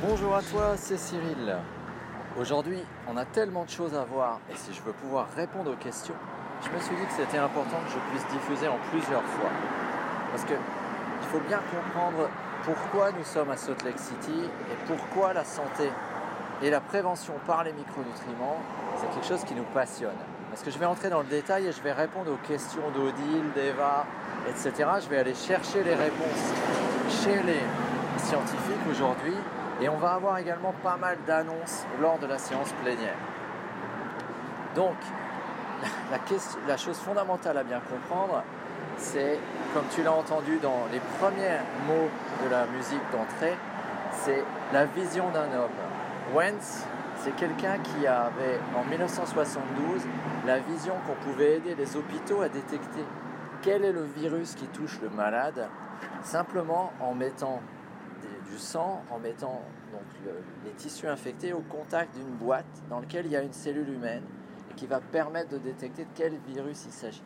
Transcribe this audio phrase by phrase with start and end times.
[0.00, 1.58] Bonjour à toi, c'est Cyril.
[2.38, 5.76] Aujourd'hui, on a tellement de choses à voir et si je veux pouvoir répondre aux
[5.76, 6.14] questions,
[6.64, 9.50] je me suis dit que c'était important que je puisse diffuser en plusieurs fois.
[10.30, 12.30] Parce que il faut bien comprendre
[12.62, 15.90] pourquoi nous sommes à Salt Lake City et pourquoi la santé
[16.62, 18.56] et la prévention par les micronutriments,
[18.96, 20.16] c'est quelque chose qui nous passionne.
[20.56, 23.52] Parce que je vais entrer dans le détail et je vais répondre aux questions d'Odile,
[23.54, 24.06] d'Eva,
[24.48, 24.88] etc.
[25.04, 26.50] Je vais aller chercher les réponses
[27.10, 27.60] chez les
[28.16, 29.34] scientifiques aujourd'hui
[29.82, 33.18] et on va avoir également pas mal d'annonces lors de la séance plénière.
[34.74, 34.96] Donc,
[36.66, 38.42] la, chose fondamentale à bien comprendre,
[38.96, 39.38] c'est,
[39.74, 42.08] comme tu l'as entendu dans les premiers mots
[42.42, 43.58] de la musique d'entrée,
[44.10, 46.34] c'est la vision d'un homme.
[46.34, 46.86] Wentz,
[47.18, 50.02] c'est quelqu'un qui avait en 1972
[50.46, 53.04] la vision qu'on pouvait aider les hôpitaux à détecter
[53.62, 55.68] quel est le virus qui touche le malade,
[56.22, 57.60] simplement en mettant
[58.48, 60.02] du sang, en mettant donc,
[60.64, 64.22] les tissus infectés au contact d'une boîte dans laquelle il y a une cellule humaine
[64.70, 67.24] et qui va permettre de détecter de quel virus il s'agit.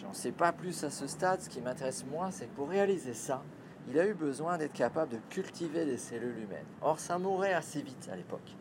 [0.00, 1.40] J'en sais pas plus à ce stade.
[1.40, 3.42] Ce qui m'intéresse moi, c'est que pour réaliser ça,
[3.88, 6.66] il a eu besoin d'être capable de cultiver des cellules humaines.
[6.82, 8.56] Or, ça mourait assez vite à l'époque.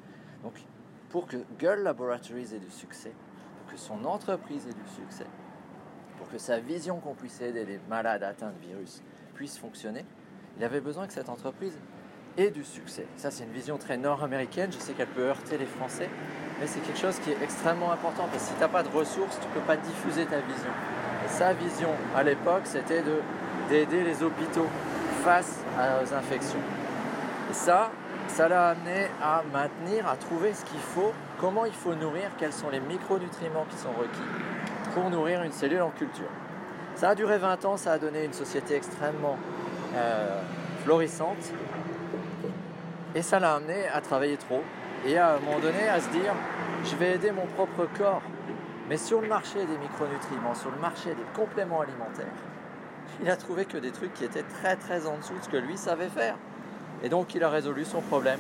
[0.48, 0.56] Donc,
[1.10, 3.12] pour que Gull Laboratories ait du succès,
[3.60, 5.26] pour que son entreprise ait du succès,
[6.18, 10.06] pour que sa vision qu'on puisse aider les malades atteints de virus puisse fonctionner,
[10.58, 11.78] il avait besoin que cette entreprise
[12.38, 13.06] ait du succès.
[13.18, 14.72] Ça, c'est une vision très nord-américaine.
[14.72, 16.10] Je sais qu'elle peut heurter les Français,
[16.62, 18.90] mais c'est quelque chose qui est extrêmement important parce que si tu n'as pas de
[18.90, 20.72] ressources, tu ne peux pas diffuser ta vision.
[21.28, 23.04] Sa vision à l'époque, c'était
[23.68, 24.68] d'aider les hôpitaux
[25.26, 26.62] face aux infections.
[27.52, 27.92] Et ça,
[28.28, 32.54] ça l'a amené à maintenir, à trouver ce qu'il faut, comment il faut nourrir, quels
[32.54, 34.20] sont les micronutriments qui sont requis
[34.94, 36.30] pour nourrir une cellule en culture.
[36.96, 39.38] Ça a duré 20 ans, ça a donné une société extrêmement
[39.96, 40.42] euh,
[40.84, 41.52] florissante
[43.14, 44.64] et ça l'a amené à travailler trop
[45.06, 46.34] et à un moment donné à se dire
[46.84, 48.22] je vais aider mon propre corps.
[48.90, 52.26] Mais sur le marché des micronutriments, sur le marché des compléments alimentaires,
[53.22, 55.58] il a trouvé que des trucs qui étaient très très en dessous de ce que
[55.58, 56.36] lui savait faire.
[57.04, 58.40] Et donc il a résolu son problème.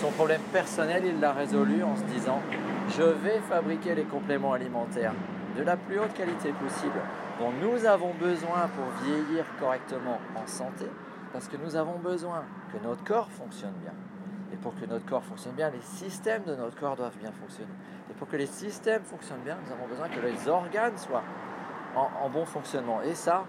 [0.00, 2.40] Son problème personnel, il l'a résolu en se disant
[2.96, 5.12] je vais fabriquer les compléments alimentaires
[5.56, 7.00] de la plus haute qualité possible
[7.40, 10.86] dont nous avons besoin pour vieillir correctement en santé,
[11.32, 13.92] parce que nous avons besoin que notre corps fonctionne bien.
[14.52, 17.70] Et pour que notre corps fonctionne bien, les systèmes de notre corps doivent bien fonctionner.
[18.10, 21.22] Et pour que les systèmes fonctionnent bien, nous avons besoin que les organes soient
[21.96, 23.00] en, bon fonctionnement.
[23.02, 23.44] Et ça,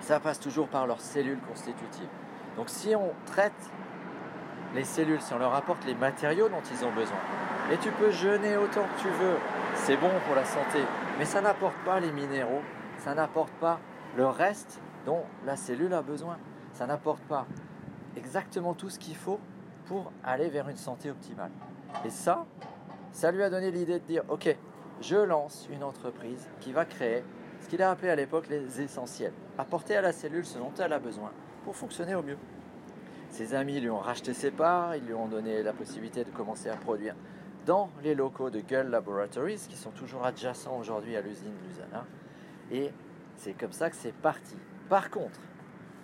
[0.00, 2.08] ça passe toujours par leurs cellules constitutives.
[2.56, 3.52] Donc si on traite
[4.74, 7.18] les cellules, si on leur apporte les matériaux dont ils ont besoin,
[7.70, 9.36] et tu peux jeûner autant que tu veux,
[9.74, 10.78] c'est bon pour la santé,
[11.18, 12.62] mais ça n'apporte pas les minéraux,
[12.98, 13.78] ça n'apporte pas
[14.16, 16.38] le reste dont la cellule a besoin.
[16.72, 17.46] Ça n'apporte pas
[18.16, 19.40] exactement tout ce qu'il faut
[19.86, 21.50] pour aller vers une santé optimale.
[22.04, 22.44] Et ça,
[23.12, 24.54] ça lui a donné l'idée de dire, ok,
[25.00, 27.24] je lance une entreprise qui va créer
[27.60, 30.92] ce qu'il a appelé à l'époque les essentiels, apporter à la cellule ce dont elle
[30.92, 31.30] a besoin
[31.66, 32.38] pour fonctionner au mieux.
[33.28, 36.68] Ses amis lui ont racheté ses parts, ils lui ont donné la possibilité de commencer
[36.68, 37.16] à produire
[37.66, 42.06] dans les locaux de Gull Laboratories, qui sont toujours adjacents aujourd'hui à l'usine Lusana.
[42.70, 42.92] Et
[43.34, 44.54] c'est comme ça que c'est parti.
[44.88, 45.40] Par contre,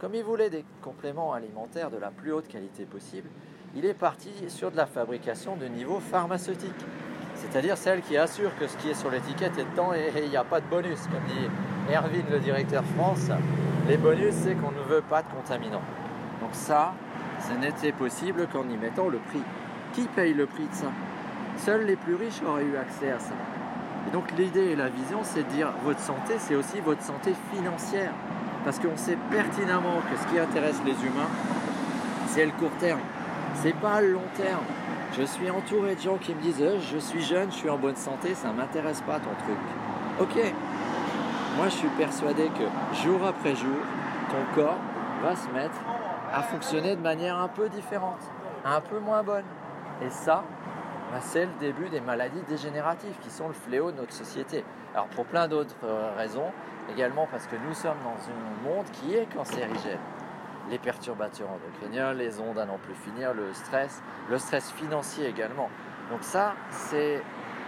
[0.01, 3.29] comme il voulait des compléments alimentaires de la plus haute qualité possible,
[3.77, 6.85] il est parti sur de la fabrication de niveau pharmaceutique.
[7.37, 10.37] C'est-à-dire celle qui assure que ce qui est sur l'étiquette est dedans et il n'y
[10.37, 11.03] a pas de bonus.
[11.03, 13.31] Comme dit Erwin, le directeur France,
[13.89, 15.83] les bonus, c'est qu'on ne veut pas de contaminants.
[16.41, 16.95] Donc ça,
[17.41, 19.43] ce n'était possible qu'en y mettant le prix.
[19.93, 20.87] Qui paye le prix de ça?
[21.59, 23.35] Seuls les plus riches auraient eu accès à ça.
[24.09, 27.35] Et donc l'idée et la vision, c'est de dire votre santé, c'est aussi votre santé
[27.53, 28.13] financière.
[28.65, 31.31] Parce qu'on sait pertinemment que ce qui intéresse les humains,
[32.29, 33.01] c'est le court terme.
[33.57, 34.65] C'est pas le long terme.
[35.19, 37.77] Je suis entouré de gens qui me disent euh, je suis jeune, je suis en
[37.77, 39.59] bonne santé, ça m'intéresse pas ton truc.
[40.21, 40.55] Ok.
[41.57, 43.77] Moi je suis persuadé que jour après jour,
[44.31, 44.79] ton corps
[45.23, 45.77] va se mettre
[46.33, 48.21] à fonctionner de manière un peu différente,
[48.65, 49.45] un peu moins bonne.
[50.01, 50.45] Et ça,
[51.13, 54.65] bah, c'est le début des maladies dégénératives qui sont le fléau de notre société.
[54.95, 56.51] Alors pour plein d'autres euh, raisons,
[56.91, 60.01] également parce que nous sommes dans un monde qui est cancérigène.
[60.71, 65.69] Les perturbateurs endocriniens, les ondes à n'en plus finir, le stress, le stress financier également.
[66.11, 67.21] Donc ça, c'est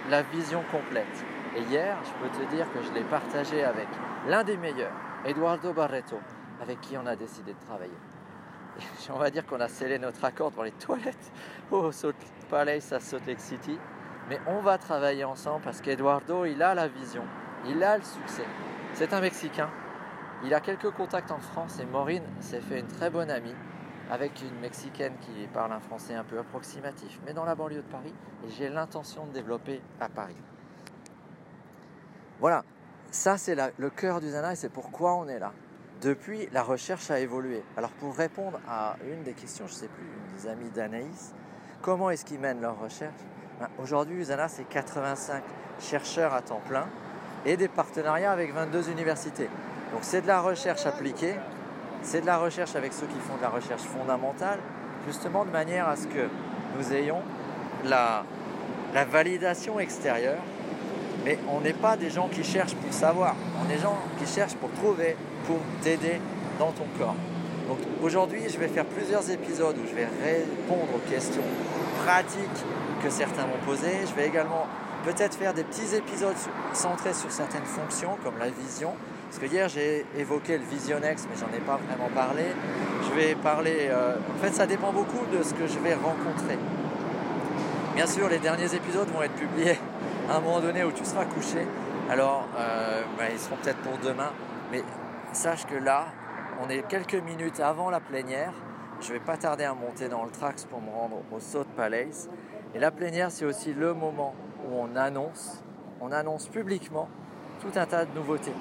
[0.09, 1.25] la vision complète.
[1.56, 3.87] Et hier, je peux te dire que je l'ai partagé avec
[4.27, 4.93] l'un des meilleurs,
[5.25, 6.19] Eduardo Barreto,
[6.61, 7.93] avec qui on a décidé de travailler.
[9.11, 11.33] on va dire qu'on a scellé notre accord dans les toilettes
[11.71, 12.17] au Salt
[12.51, 13.79] Palace à Salt Lake City.
[14.29, 17.23] Mais on va travailler ensemble parce qu'Eduardo, il a la vision,
[17.67, 18.47] il a le succès.
[18.95, 19.71] C'est un Mexicain.
[20.45, 23.55] Il a quelques contacts en France et Maureen s'est fait une très bonne amie
[24.11, 27.83] avec une Mexicaine qui parle un français un peu approximatif, mais dans la banlieue de
[27.83, 28.12] Paris,
[28.45, 30.37] et j'ai l'intention de développer à Paris.
[32.41, 32.65] Voilà,
[33.11, 35.53] ça c'est le cœur du Zana et c'est pourquoi on est là.
[36.03, 37.63] Depuis, la recherche a évolué.
[37.77, 41.33] Alors pour répondre à une des questions, je ne sais plus, une des amies d'Anaïs,
[41.81, 43.15] comment est-ce qu'ils mènent leur recherche?
[43.61, 45.43] Ben, Aujourd'hui, Usana, c'est 85
[45.81, 46.87] chercheurs à temps plein
[47.47, 49.49] et des partenariats avec 22 universités.
[49.93, 51.37] Donc c'est de la recherche appliquée,
[52.03, 54.59] c'est de la recherche avec ceux qui font de la recherche fondamentale,
[55.07, 56.29] justement de manière à ce que
[56.77, 57.23] nous ayons
[57.85, 58.25] la
[59.11, 60.43] validation extérieure,
[61.25, 64.32] mais on n'est pas des gens qui cherchent pour savoir, on est des gens qui
[64.32, 65.17] cherchent pour trouver,
[65.47, 66.21] pour t'aider
[66.59, 67.17] dans ton corps.
[67.69, 71.43] Donc aujourd'hui, je vais faire plusieurs épisodes où je vais répondre aux questions
[72.05, 72.65] pratiques
[73.03, 74.00] que certains m'ont posées.
[74.09, 74.67] Je vais également
[75.05, 76.37] peut-être faire des petits épisodes
[76.73, 78.93] centrés sur certaines fonctions comme la vision,
[79.29, 82.44] parce que hier j'ai évoqué le Visionex, mais j'en ai pas vraiment parlé.
[83.09, 83.88] Je vais parler.
[83.91, 86.59] Euh, en fait, ça dépend beaucoup de ce que je vais rencontrer.
[87.94, 89.79] Bien sûr, les derniers épisodes vont être publiés
[90.29, 91.64] à un moment donné où tu seras couché.
[92.11, 94.32] Alors, euh, ben, ils seront peut-être pour demain.
[94.73, 94.82] Mais
[95.32, 96.06] sache que là,
[96.61, 98.52] on est quelques minutes avant la plénière.
[99.00, 102.29] Je vais pas tarder à monter dans le Trax pour me rendre au South Palace.
[102.75, 104.35] Et la plénière, c'est aussi le moment
[104.69, 105.62] où on annonce,
[106.00, 107.08] on annonce publiquement
[107.61, 108.55] tout un tas de nouveautés.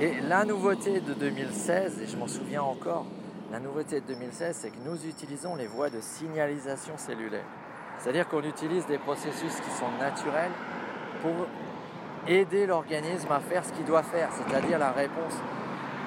[0.00, 3.04] Et la nouveauté de 2016, et je m'en souviens encore,
[3.50, 7.46] la nouveauté de 2016, c'est que nous utilisons les voies de signalisation cellulaire.
[7.98, 10.52] C'est-à-dire qu'on utilise des processus qui sont naturels
[11.22, 11.46] pour
[12.28, 15.34] aider l'organisme à faire ce qu'il doit faire, c'est-à-dire la réponse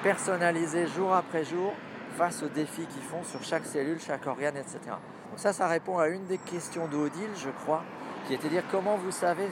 [0.02, 1.72] personnalisée jour après jour
[2.16, 4.78] face aux défis qu'ils font sur chaque cellule, chaque organe, etc.
[4.86, 7.84] Donc ça, ça répond à une des questions d'Odile, je crois,
[8.26, 9.48] qui était de dire comment vous savez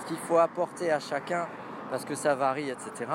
[0.00, 1.46] ce qu'il faut apporter à chacun
[1.90, 3.10] parce que ça varie, etc.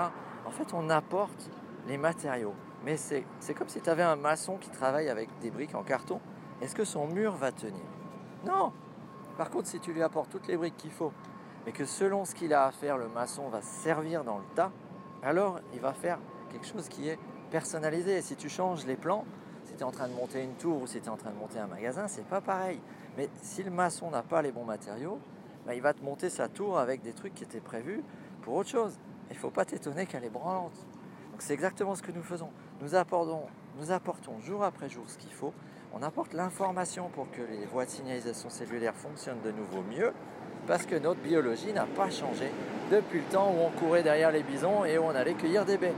[0.46, 1.50] En fait, on apporte
[1.88, 2.54] les matériaux.
[2.84, 3.26] Mais c'est
[3.58, 6.20] comme si tu avais un maçon qui travaille avec des briques en carton.
[6.62, 7.95] Est-ce que son mur va tenir?
[8.46, 8.72] Non
[9.38, 11.12] Par contre, si tu lui apportes toutes les briques qu'il faut,
[11.66, 14.72] mais que selon ce qu'il a à faire, le maçon va servir dans le tas,
[15.24, 16.20] alors il va faire
[16.52, 17.18] quelque chose qui est
[17.50, 18.18] personnalisé.
[18.18, 19.26] Et si tu changes les plans,
[19.64, 21.32] si tu es en train de monter une tour ou si tu es en train
[21.32, 22.80] de monter un magasin, c'est pas pareil.
[23.18, 25.20] Mais si le maçon n'a pas les bons matériaux,
[25.66, 28.04] bah, il va te monter sa tour avec des trucs qui étaient prévus
[28.44, 29.00] pour autre chose.
[29.32, 30.86] Il ne faut pas t'étonner qu'elle est branlante.
[31.32, 32.50] Donc c'est exactement ce que nous faisons.
[32.82, 33.44] Nous apportons,
[33.80, 35.54] nous apportons jour après jour ce qu'il faut.
[35.94, 40.12] On apporte l'information pour que les voies de signalisation cellulaire fonctionnent de nouveau mieux,
[40.68, 42.52] parce que notre biologie n'a pas changé
[42.92, 45.78] depuis le temps où on courait derrière les bisons et où on allait cueillir des
[45.78, 45.94] baies.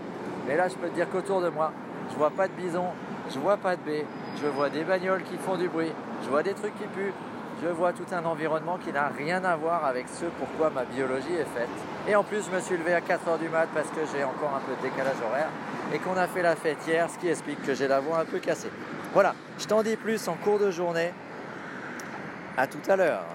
[0.47, 1.71] Mais là, je peux te dire qu'autour de moi,
[2.11, 2.89] je vois pas de bisons,
[3.31, 4.05] je vois pas de baies,
[4.39, 5.91] je vois des bagnoles qui font du bruit,
[6.23, 7.13] je vois des trucs qui puent,
[7.63, 11.33] je vois tout un environnement qui n'a rien à voir avec ce pourquoi ma biologie
[11.33, 11.69] est faite.
[12.07, 14.53] Et en plus, je me suis levé à 4h du mat parce que j'ai encore
[14.55, 15.49] un peu de décalage horaire
[15.93, 18.25] et qu'on a fait la fête hier, ce qui explique que j'ai la voix un
[18.25, 18.71] peu cassée.
[19.13, 21.11] Voilà, je t'en dis plus en cours de journée.
[22.57, 23.25] À tout à l'heure.